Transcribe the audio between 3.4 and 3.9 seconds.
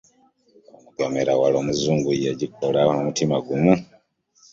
gumu!